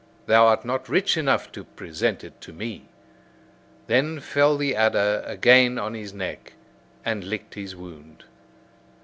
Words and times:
Thou 0.25 0.47
art 0.47 0.65
not 0.65 0.89
rich 0.89 1.15
enough 1.15 1.51
to 1.51 1.63
present 1.63 2.23
it 2.23 2.41
to 2.41 2.51
me." 2.51 2.87
Then 3.85 4.19
fell 4.19 4.57
the 4.57 4.75
adder 4.75 5.21
again 5.27 5.77
on 5.77 5.93
his 5.93 6.11
neck, 6.11 6.53
and 7.05 7.23
licked 7.23 7.53
his 7.53 7.75
wound. 7.75 8.23